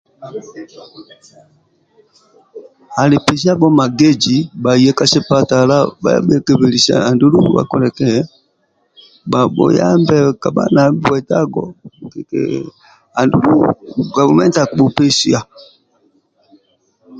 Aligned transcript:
Ali 3.01 3.17
pesiyabho 3.25 3.67
magezi 3.79 4.37
bhaye 4.63 4.89
ka 4.97 5.05
sipatala 5.11 5.77
bhaye 6.01 6.19
bhe 6.27 6.37
keblesiye 6.45 6.95
andulu 7.09 7.37
bhabhuyambe 9.31 10.17
kabha 10.41 10.63
nali 10.73 10.97
bwetagho 11.03 11.63
andulu 13.19 13.55
gavumenti 14.17 14.57
akibhu 14.59 14.89
pesiya 14.97 15.39